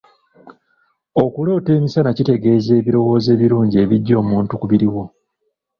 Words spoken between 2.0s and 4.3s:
kitegeeza ebirowoozo ebirungi ebiggya